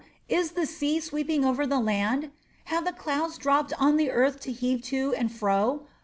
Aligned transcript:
Is 0.29 0.53
the 0.53 0.65
sea 0.65 0.99
sweeping 0.99 1.45
over 1.45 1.67
the 1.67 1.79
land? 1.79 2.31
Have 2.63 2.85
the 2.85 2.91
clouds 2.91 3.37
dropped 3.37 3.71
on 3.79 3.97
the 3.97 4.09
earth 4.09 4.39
to 4.39 4.51
heave 4.51 4.81
to 4.85 5.13
and 5.13 5.31
fro? 5.31 5.83